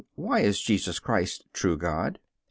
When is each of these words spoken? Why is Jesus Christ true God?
Why 0.15 0.39
is 0.39 0.59
Jesus 0.59 0.97
Christ 0.97 1.45
true 1.53 1.77
God? 1.77 2.17